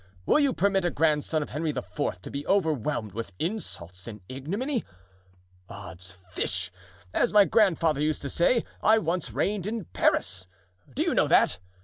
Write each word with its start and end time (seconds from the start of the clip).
will 0.25 0.39
you 0.39 0.51
permit 0.51 0.83
a 0.83 0.89
grandson 0.89 1.43
of 1.43 1.51
Henry 1.51 1.69
IV. 1.69 2.19
to 2.23 2.31
be 2.31 2.43
overwhelmed 2.47 3.11
with 3.13 3.33
insults 3.37 4.07
and 4.07 4.19
ignominy? 4.27 4.83
"Odds 5.69 6.17
fish! 6.31 6.71
as 7.13 7.31
my 7.31 7.45
grandfather 7.45 8.01
used 8.01 8.23
to 8.23 8.29
say, 8.31 8.65
I 8.81 8.97
once 8.97 9.29
reigned 9.31 9.67
in 9.67 9.85
Paris! 9.85 10.47
do 10.91 11.03
you 11.03 11.13
know 11.13 11.27
that? 11.27 11.59